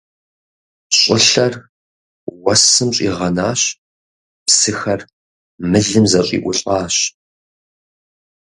ЩӀылъэр 0.97 1.53
уэсым 2.43 2.89
щӀигъэнащ, 2.95 3.61
псыхэр 4.45 5.01
мылым 5.69 6.05
зэщӀиӀулӀащ. 6.11 6.95